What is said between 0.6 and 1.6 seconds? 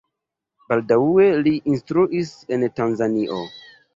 Baldaŭe li